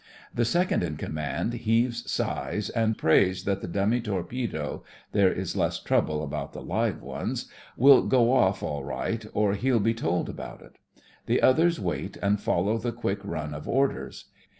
[0.33, 5.79] The second in command heaves sighs, and prays that the dummy torpedo (there is less
[5.79, 10.63] trouble about the live ones) will go off all right, or he'll be told about
[10.63, 10.77] it.
[11.27, 14.25] The others wait and follow the quick run of orders.